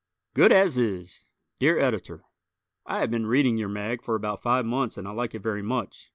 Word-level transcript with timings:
"Good 0.33 0.51
As 0.51 0.79
Is" 0.79 1.25
Dear 1.59 1.77
Editor: 1.77 2.23
I 2.87 3.01
have 3.01 3.11
been 3.11 3.27
reading 3.27 3.59
your 3.59 3.69
mag 3.69 4.01
for 4.01 4.15
about 4.15 4.41
five 4.41 4.65
months 4.65 4.97
and 4.97 5.07
I 5.07 5.11
like 5.11 5.35
it 5.35 5.43
very 5.43 5.61
much. 5.61 6.09